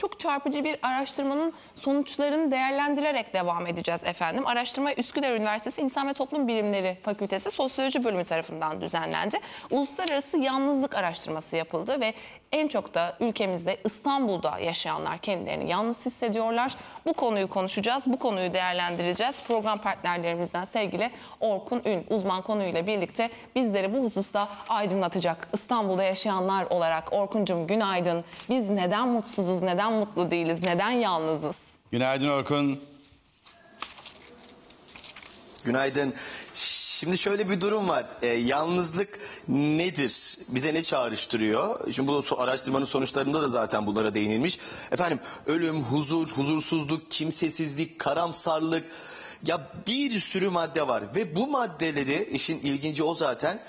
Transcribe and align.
çok 0.00 0.20
çarpıcı 0.20 0.64
bir 0.64 0.78
araştırmanın 0.82 1.52
sonuçlarını 1.74 2.50
değerlendirerek 2.50 3.34
devam 3.34 3.66
edeceğiz 3.66 4.00
efendim. 4.04 4.46
Araştırma 4.46 4.92
Üsküdar 4.92 5.30
Üniversitesi 5.30 5.80
İnsan 5.80 6.08
ve 6.08 6.12
Toplum 6.12 6.48
Bilimleri 6.48 6.98
Fakültesi 7.02 7.50
Sosyoloji 7.50 8.04
Bölümü 8.04 8.24
tarafından 8.24 8.80
düzenlendi. 8.80 9.38
Uluslararası 9.70 10.38
yalnızlık 10.38 10.94
araştırması 10.94 11.56
yapıldı 11.56 12.00
ve 12.00 12.14
en 12.52 12.68
çok 12.68 12.94
da 12.94 13.16
ülkemizde 13.20 13.76
İstanbul'da 13.84 14.58
yaşayanlar 14.58 15.18
kendilerini 15.18 15.70
yalnız 15.70 16.06
hissediyorlar. 16.06 16.74
Bu 17.06 17.12
konuyu 17.12 17.48
konuşacağız, 17.48 18.02
bu 18.06 18.18
konuyu 18.18 18.54
değerlendireceğiz. 18.54 19.36
Program 19.48 19.78
partnerlerimizden 19.78 20.64
sevgili 20.64 21.10
Orkun 21.40 21.82
Ün 21.84 22.06
uzman 22.10 22.42
konuyla 22.42 22.86
birlikte 22.86 23.30
bizleri 23.56 23.94
bu 23.94 24.04
hususta 24.04 24.48
aydınlatacak. 24.68 25.48
İstanbul'da 25.52 26.02
yaşayanlar 26.02 26.64
olarak 26.64 27.12
Orkuncum 27.12 27.66
günaydın. 27.66 28.24
Biz 28.48 28.70
neden 28.70 29.08
mutsuzuz, 29.08 29.62
neden 29.62 29.89
mutlu 29.90 30.30
değiliz, 30.30 30.62
neden 30.62 30.90
yalnızız? 30.90 31.56
Günaydın 31.92 32.28
Orkun. 32.28 32.80
Günaydın. 35.64 36.14
Şimdi 37.00 37.18
şöyle 37.18 37.50
bir 37.50 37.60
durum 37.60 37.88
var. 37.88 38.06
Ee, 38.22 38.26
yalnızlık 38.26 39.18
nedir? 39.48 40.38
Bize 40.48 40.74
ne 40.74 40.82
çağrıştırıyor? 40.82 41.92
Şimdi 41.92 42.08
bu 42.08 42.24
araştırmanın 42.38 42.84
sonuçlarında 42.84 43.42
da 43.42 43.48
zaten 43.48 43.86
bunlara 43.86 44.14
değinilmiş. 44.14 44.58
Efendim 44.92 45.20
ölüm, 45.46 45.82
huzur, 45.82 46.28
huzursuzluk, 46.28 47.10
kimsesizlik, 47.10 47.98
karamsarlık 47.98 48.84
ya 49.46 49.70
bir 49.86 50.20
sürü 50.20 50.48
madde 50.48 50.88
var 50.88 51.04
ve 51.14 51.36
bu 51.36 51.46
maddeleri 51.46 52.24
işin 52.24 52.58
ilginci 52.58 53.02
o 53.02 53.14
zaten 53.14 53.60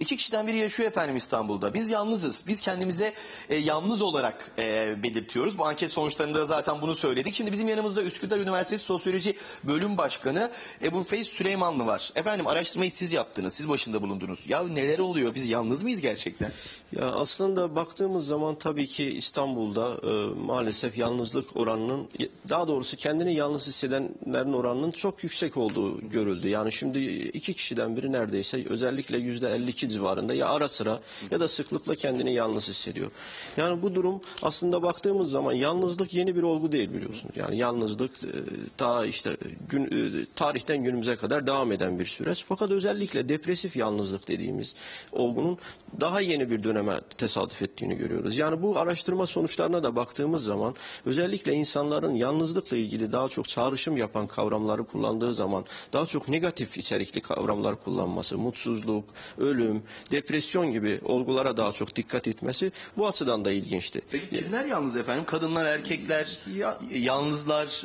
İki 0.00 0.16
kişiden 0.16 0.46
biri 0.46 0.56
yaşıyor 0.56 0.88
efendim 0.88 1.16
İstanbul'da. 1.16 1.74
Biz 1.74 1.90
yalnızız. 1.90 2.44
Biz 2.46 2.60
kendimize 2.60 3.12
e, 3.48 3.56
yalnız 3.56 4.02
olarak 4.02 4.52
e, 4.58 4.94
belirtiyoruz. 5.02 5.58
Bu 5.58 5.66
anket 5.66 5.90
sonuçlarında 5.90 6.38
da 6.38 6.46
zaten 6.46 6.82
bunu 6.82 6.94
söyledik. 6.94 7.34
Şimdi 7.34 7.52
bizim 7.52 7.68
yanımızda 7.68 8.02
Üsküdar 8.02 8.38
Üniversitesi 8.38 8.84
Sosyoloji 8.84 9.36
Bölüm 9.64 9.98
Başkanı 9.98 10.50
Ebu 10.82 11.04
Feyz 11.04 11.26
Süleymanlı 11.26 11.86
var. 11.86 12.12
Efendim 12.14 12.46
araştırmayı 12.46 12.90
siz 12.90 13.12
yaptınız. 13.12 13.54
Siz 13.54 13.68
başında 13.68 14.02
bulundunuz. 14.02 14.40
Ya 14.48 14.62
neler 14.62 14.98
oluyor? 14.98 15.34
Biz 15.34 15.48
yalnız 15.48 15.82
mıyız 15.82 16.00
gerçekten? 16.00 16.52
Ya 16.92 17.04
aslında 17.04 17.74
baktığımız 17.76 18.26
zaman 18.26 18.54
tabii 18.54 18.86
ki 18.86 19.10
İstanbul'da 19.10 19.96
e, 20.02 20.40
maalesef 20.40 20.98
yalnızlık 20.98 21.56
oranının 21.56 22.08
daha 22.48 22.68
doğrusu 22.68 22.96
kendini 22.96 23.34
yalnız 23.34 23.66
hissedenlerin 23.66 24.52
oranının 24.52 24.90
çok 24.90 25.24
yüksek 25.24 25.56
olduğu 25.56 26.08
görüldü. 26.08 26.48
Yani 26.48 26.72
şimdi 26.72 26.98
iki 27.08 27.54
kişiden 27.54 27.96
biri 27.96 28.12
neredeyse 28.12 28.64
özellikle 28.68 29.18
yüzde 29.18 29.54
52 29.54 29.89
civarında 29.90 30.34
ya 30.34 30.48
ara 30.48 30.68
sıra 30.68 31.00
ya 31.30 31.40
da 31.40 31.48
sıklıkla 31.48 31.94
kendini 31.94 32.34
yalnız 32.34 32.68
hissediyor. 32.68 33.10
Yani 33.56 33.82
bu 33.82 33.94
durum 33.94 34.20
aslında 34.42 34.82
baktığımız 34.82 35.30
zaman 35.30 35.52
yalnızlık 35.52 36.14
yeni 36.14 36.36
bir 36.36 36.42
olgu 36.42 36.72
değil 36.72 36.92
biliyorsunuz. 36.92 37.36
Yani 37.36 37.58
yalnızlık 37.58 38.24
e, 38.24 38.28
ta 38.76 39.06
işte 39.06 39.36
gün, 39.68 39.84
e, 39.84 40.24
tarihten 40.36 40.84
günümüze 40.84 41.16
kadar 41.16 41.46
devam 41.46 41.72
eden 41.72 41.98
bir 41.98 42.04
süreç. 42.04 42.44
Fakat 42.48 42.70
özellikle 42.70 43.28
depresif 43.28 43.76
yalnızlık 43.76 44.28
dediğimiz 44.28 44.74
olgunun 45.12 45.58
daha 46.00 46.20
yeni 46.20 46.50
bir 46.50 46.64
döneme 46.64 47.00
tesadüf 47.18 47.62
ettiğini 47.62 47.96
görüyoruz. 47.96 48.38
Yani 48.38 48.62
bu 48.62 48.78
araştırma 48.78 49.26
sonuçlarına 49.26 49.82
da 49.82 49.96
baktığımız 49.96 50.44
zaman 50.44 50.74
özellikle 51.06 51.52
insanların 51.52 52.14
yalnızlıkla 52.14 52.76
ilgili 52.76 53.12
daha 53.12 53.28
çok 53.28 53.48
çağrışım 53.48 53.96
yapan 53.96 54.26
kavramları 54.26 54.84
kullandığı 54.84 55.34
zaman 55.34 55.64
daha 55.92 56.06
çok 56.06 56.28
negatif 56.28 56.76
içerikli 56.76 57.20
kavramlar 57.20 57.84
kullanması, 57.84 58.38
mutsuzluk, 58.38 59.04
ölüm, 59.38 59.79
depresyon 60.10 60.72
gibi 60.72 61.00
olgulara 61.04 61.56
daha 61.56 61.72
çok 61.72 61.96
dikkat 61.96 62.28
etmesi 62.28 62.72
bu 62.96 63.08
açıdan 63.08 63.44
da 63.44 63.50
ilginçti. 63.52 64.00
Peki 64.10 64.28
kimler 64.42 64.64
yalnız 64.64 64.96
efendim? 64.96 65.24
Kadınlar, 65.26 65.66
erkekler, 65.66 66.38
Ya- 66.56 66.78
yalnızlar, 66.94 67.82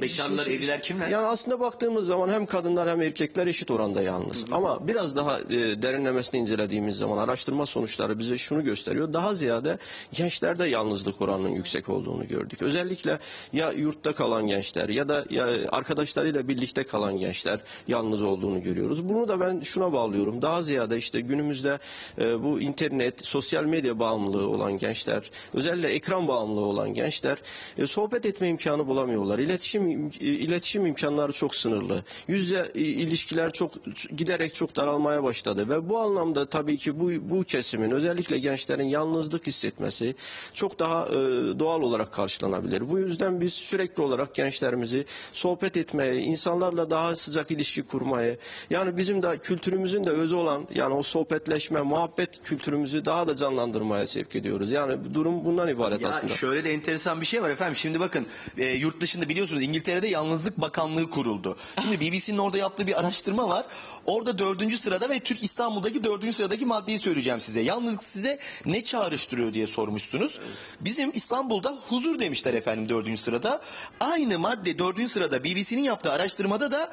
bekarlar, 0.00 0.44
Şimdi- 0.44 0.56
evliler 0.56 0.82
kimler? 0.82 1.08
Yani 1.08 1.26
aslında 1.26 1.60
baktığımız 1.60 2.06
zaman 2.06 2.28
hem 2.28 2.46
kadınlar 2.46 2.88
hem 2.88 3.02
erkekler 3.02 3.46
eşit 3.46 3.70
oranda 3.70 4.02
yalnız. 4.02 4.44
Ama 4.52 4.88
biraz 4.88 5.16
daha 5.16 5.38
e, 5.40 5.82
derinlemesine 5.82 6.40
incelediğimiz 6.40 6.96
zaman 6.96 7.18
araştırma 7.18 7.66
sonuçları 7.66 8.18
bize 8.18 8.38
şunu 8.38 8.64
gösteriyor. 8.64 9.12
Daha 9.12 9.34
ziyade 9.34 9.78
gençlerde 10.12 10.68
yalnızlık 10.68 11.20
oranının 11.22 11.48
yüksek 11.50 11.88
olduğunu 11.88 12.28
gördük. 12.28 12.62
Özellikle 12.62 13.18
ya 13.52 13.72
yurtta 13.72 14.14
kalan 14.14 14.46
gençler 14.46 14.88
ya 14.88 15.08
da 15.08 15.24
ya 15.30 15.46
arkadaşlarıyla 15.68 16.48
birlikte 16.48 16.84
kalan 16.84 17.16
gençler 17.18 17.60
yalnız 17.88 18.22
olduğunu 18.22 18.62
görüyoruz. 18.62 19.08
Bunu 19.08 19.28
da 19.28 19.40
ben 19.40 19.60
şuna 19.60 19.92
bağlıyorum. 19.92 20.42
Daha 20.42 20.62
ziyade 20.62 20.98
işte 20.98 21.15
günümüzde 21.20 21.78
e, 22.18 22.42
bu 22.42 22.60
internet, 22.60 23.26
sosyal 23.26 23.64
medya 23.64 23.98
bağımlılığı 23.98 24.48
olan 24.48 24.78
gençler, 24.78 25.30
özellikle 25.54 25.88
ekran 25.88 26.28
bağımlılığı 26.28 26.64
olan 26.64 26.94
gençler 26.94 27.38
e, 27.78 27.86
sohbet 27.86 28.26
etme 28.26 28.48
imkanı 28.48 28.86
bulamıyorlar. 28.86 29.38
İletişim 29.38 29.88
im- 29.90 30.24
e, 30.24 30.26
iletişim 30.26 30.86
imkanları 30.86 31.32
çok 31.32 31.54
sınırlı. 31.54 32.04
Yüzle 32.28 32.66
e, 32.74 32.80
ilişkiler 32.80 33.52
çok 33.52 33.72
giderek 34.16 34.54
çok 34.54 34.76
daralmaya 34.76 35.22
başladı 35.22 35.68
ve 35.68 35.88
bu 35.88 35.98
anlamda 35.98 36.46
tabii 36.46 36.76
ki 36.76 37.00
bu 37.00 37.10
bu 37.30 37.44
kesimin 37.44 37.90
özellikle 37.90 38.38
gençlerin 38.38 38.88
yalnızlık 38.88 39.46
hissetmesi 39.46 40.14
çok 40.54 40.78
daha 40.78 41.06
e, 41.06 41.12
doğal 41.58 41.82
olarak 41.82 42.12
karşılanabilir. 42.12 42.90
Bu 42.90 42.98
yüzden 42.98 43.40
biz 43.40 43.52
sürekli 43.52 44.02
olarak 44.02 44.34
gençlerimizi 44.34 45.04
sohbet 45.32 45.76
etmeye, 45.76 46.16
insanlarla 46.16 46.90
daha 46.90 47.16
sıcak 47.16 47.50
ilişki 47.50 47.82
kurmayı, 47.82 48.38
yani 48.70 48.96
bizim 48.96 49.22
de 49.22 49.38
kültürümüzün 49.38 50.04
de 50.04 50.10
özü 50.10 50.34
olan 50.34 50.66
yani 50.74 50.94
o 50.94 51.02
sohbetleşme, 51.06 51.80
muhabbet 51.82 52.42
kültürümüzü 52.44 53.04
daha 53.04 53.26
da 53.26 53.36
canlandırmaya 53.36 54.06
sevk 54.06 54.36
ediyoruz. 54.36 54.70
Yani 54.70 55.14
durum 55.14 55.44
bundan 55.44 55.68
ibaret 55.68 56.00
Ya 56.02 56.08
aslında. 56.08 56.34
şöyle 56.34 56.64
de 56.64 56.72
enteresan 56.74 57.20
bir 57.20 57.26
şey 57.26 57.42
var 57.42 57.50
efendim. 57.50 57.76
Şimdi 57.76 58.00
bakın 58.00 58.26
e, 58.58 58.64
yurt 58.64 59.00
dışında 59.00 59.28
biliyorsunuz 59.28 59.62
İngiltere'de 59.62 60.08
Yalnızlık 60.08 60.60
Bakanlığı 60.60 61.10
kuruldu. 61.10 61.56
Şimdi 61.82 62.00
BBC'nin 62.00 62.38
orada 62.38 62.58
yaptığı 62.58 62.86
bir 62.86 63.00
araştırma 63.00 63.48
var. 63.48 63.66
Orada 64.06 64.38
dördüncü 64.38 64.78
sırada 64.78 65.08
ve 65.10 65.18
Türk 65.20 65.42
İstanbul'daki 65.44 66.04
dördüncü 66.04 66.32
sıradaki 66.32 66.66
maddeyi 66.66 66.98
söyleyeceğim 66.98 67.40
size. 67.40 67.60
Yalnızlık 67.60 68.02
size 68.02 68.38
ne 68.66 68.84
çağrıştırıyor 68.84 69.54
diye 69.54 69.66
sormuşsunuz. 69.66 70.38
Bizim 70.80 71.10
İstanbul'da 71.14 71.74
huzur 71.88 72.18
demişler 72.18 72.54
efendim 72.54 72.88
dördüncü 72.88 73.22
sırada. 73.22 73.60
Aynı 74.00 74.38
madde 74.38 74.78
dördüncü 74.78 75.08
sırada 75.12 75.44
BBC'nin 75.44 75.82
yaptığı 75.82 76.12
araştırmada 76.12 76.72
da 76.72 76.92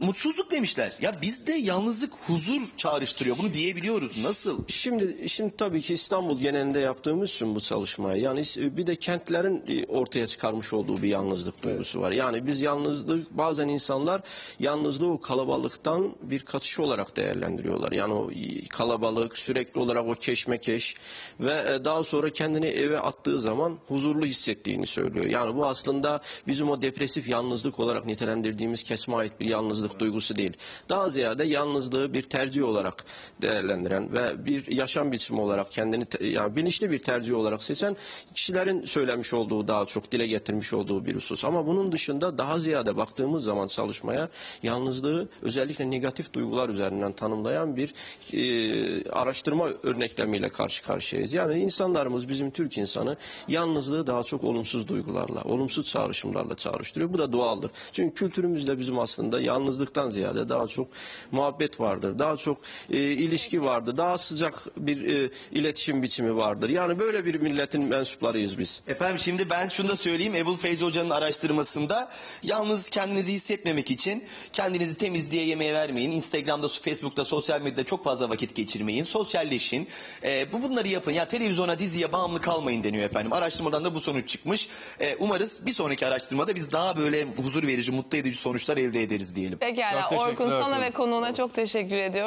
mutsuzluk 0.00 0.50
demişler. 0.50 0.92
Ya 1.00 1.14
bizde 1.22 1.52
yalnızlık 1.52 2.12
huzur 2.26 2.62
çağrıştırıyor. 2.76 3.38
Bunu 3.38 3.54
diyebiliyoruz. 3.54 4.24
Nasıl? 4.24 4.64
Şimdi 4.68 5.28
şimdi 5.28 5.56
tabii 5.56 5.80
ki 5.80 5.94
İstanbul 5.94 6.40
genelinde 6.40 6.78
yaptığımız 6.78 7.30
için 7.30 7.54
bu 7.54 7.60
çalışmayı 7.60 8.22
yani 8.22 8.42
bir 8.56 8.86
de 8.86 8.96
kentlerin 8.96 9.64
e, 9.68 9.86
ortaya 9.86 10.26
çıkarmış 10.26 10.72
olduğu 10.72 11.02
bir 11.02 11.08
yalnızlık 11.08 11.62
duygusu 11.62 12.00
var. 12.00 12.12
Yani 12.12 12.46
biz 12.46 12.60
yalnızlık 12.60 13.30
bazen 13.30 13.68
insanlar 13.68 14.22
yalnızlığı 14.60 15.10
o 15.10 15.20
kalabalıktan 15.20 16.14
bir 16.22 16.40
kaçış 16.40 16.80
olarak 16.80 17.16
değerlendiriyorlar. 17.16 17.92
Yani 17.92 18.14
o 18.14 18.30
kalabalık 18.68 19.38
sürekli 19.38 19.80
olarak 19.80 20.06
o 20.06 20.14
keşmekeş 20.14 20.94
ve 21.40 21.52
e, 21.52 21.84
daha 21.84 22.04
sonra 22.04 22.30
kendini 22.30 22.66
eve 22.66 23.00
attığı 23.00 23.40
zaman 23.40 23.78
huzurlu 23.88 24.26
hissettiğini 24.26 24.86
söylüyor. 24.86 25.26
Yani 25.26 25.56
bu 25.56 25.66
aslında 25.66 26.20
bizim 26.46 26.70
o 26.70 26.82
depresif 26.82 27.28
yalnızlık 27.28 27.80
olarak 27.80 28.06
nitelendirdiğimiz 28.06 28.82
kesme 28.82 29.16
ait 29.16 29.40
bir 29.40 29.46
yalnızlık 29.46 29.87
duygusu 29.98 30.36
değil. 30.36 30.52
Daha 30.88 31.08
ziyade 31.08 31.44
yalnızlığı 31.44 32.14
bir 32.14 32.22
tercih 32.22 32.64
olarak 32.64 33.04
değerlendiren 33.42 34.12
ve 34.12 34.46
bir 34.46 34.70
yaşam 34.70 35.12
biçimi 35.12 35.40
olarak 35.40 35.72
kendini 35.72 36.06
yani 36.20 36.56
bilinçli 36.56 36.90
bir 36.90 36.98
tercih 36.98 37.36
olarak 37.36 37.62
seçen 37.62 37.96
kişilerin 38.34 38.84
söylemiş 38.84 39.34
olduğu 39.34 39.68
daha 39.68 39.86
çok 39.86 40.12
dile 40.12 40.26
getirmiş 40.26 40.72
olduğu 40.72 41.06
bir 41.06 41.14
husus. 41.14 41.44
Ama 41.44 41.66
bunun 41.66 41.92
dışında 41.92 42.38
daha 42.38 42.58
ziyade 42.58 42.96
baktığımız 42.96 43.44
zaman 43.44 43.66
çalışmaya 43.66 44.28
yalnızlığı 44.62 45.28
özellikle 45.42 45.90
negatif 45.90 46.32
duygular 46.32 46.68
üzerinden 46.68 47.12
tanımlayan 47.12 47.76
bir 47.76 47.94
e, 48.32 49.10
araştırma 49.10 49.68
örneklemiyle 49.82 50.48
karşı 50.48 50.84
karşıyayız. 50.84 51.32
Yani 51.32 51.60
insanlarımız 51.60 52.28
bizim 52.28 52.50
Türk 52.50 52.78
insanı 52.78 53.16
yalnızlığı 53.48 54.06
daha 54.06 54.22
çok 54.22 54.44
olumsuz 54.44 54.88
duygularla, 54.88 55.42
olumsuz 55.44 55.86
çağrışımlarla 55.86 56.56
çağrıştırıyor. 56.56 57.12
Bu 57.12 57.18
da 57.18 57.32
doğaldır. 57.32 57.70
Çünkü 57.92 58.14
kültürümüzde 58.14 58.78
bizim 58.78 58.98
aslında 58.98 59.40
yalnızlıktan 59.78 60.10
ziyade 60.10 60.48
daha 60.48 60.66
çok 60.66 60.88
muhabbet 61.32 61.80
vardır. 61.80 62.18
Daha 62.18 62.36
çok 62.36 62.58
e, 62.92 62.98
ilişki 62.98 63.62
vardır. 63.62 63.96
Daha 63.96 64.18
sıcak 64.18 64.54
bir 64.76 65.24
e, 65.24 65.30
iletişim 65.52 66.02
biçimi 66.02 66.36
vardır. 66.36 66.68
Yani 66.68 66.98
böyle 66.98 67.24
bir 67.24 67.34
milletin 67.34 67.84
mensuplarıyız 67.84 68.58
biz. 68.58 68.82
Efendim 68.88 69.18
şimdi 69.18 69.50
ben 69.50 69.68
şunu 69.68 69.88
da 69.88 69.96
söyleyeyim. 69.96 70.34
Ebul 70.34 70.56
Feyzi 70.56 70.84
Hoca'nın 70.84 71.10
araştırmasında 71.10 72.08
yalnız 72.42 72.88
kendinizi 72.88 73.32
hissetmemek 73.32 73.90
için 73.90 74.24
kendinizi 74.52 74.98
temizliğe 74.98 75.46
yemeğe 75.46 75.74
vermeyin. 75.74 76.10
Instagram'da, 76.10 76.68
Facebook'ta, 76.68 77.24
sosyal 77.24 77.60
medyada 77.60 77.84
çok 77.84 78.04
fazla 78.04 78.28
vakit 78.28 78.54
geçirmeyin. 78.54 79.04
Sosyalleşin. 79.04 79.88
Ee, 80.22 80.46
bu 80.52 80.62
bunları 80.62 80.88
yapın. 80.88 81.12
Ya 81.12 81.28
televizyona, 81.28 81.78
diziye 81.78 82.12
bağımlı 82.12 82.40
kalmayın 82.40 82.84
deniyor 82.84 83.04
efendim. 83.04 83.32
Araştırmadan 83.32 83.84
da 83.84 83.94
bu 83.94 84.00
sonuç 84.00 84.28
çıkmış. 84.28 84.68
Ee, 85.00 85.16
umarız 85.18 85.66
bir 85.66 85.72
sonraki 85.72 86.06
araştırmada 86.06 86.54
biz 86.54 86.72
daha 86.72 86.96
böyle 86.96 87.26
huzur 87.36 87.66
verici, 87.66 87.92
mutlu 87.92 88.18
edici 88.18 88.38
sonuçlar 88.38 88.76
elde 88.76 89.02
ederiz 89.02 89.36
diyelim. 89.36 89.58
Pekala 89.68 90.08
Çok 90.10 90.20
Orkun 90.20 90.50
sana 90.50 90.80
ve 90.80 90.90
konuğuna 90.90 91.34
çok 91.34 91.54
teşekkür 91.54 91.96
ediyoruz. 91.96 92.26